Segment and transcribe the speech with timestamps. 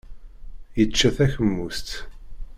[0.77, 1.87] Yečča takemust.